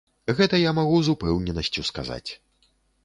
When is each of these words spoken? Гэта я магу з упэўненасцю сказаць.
Гэта 0.37 0.59
я 0.61 0.71
магу 0.79 0.97
з 1.07 1.13
упэўненасцю 1.15 1.87
сказаць. 1.91 2.31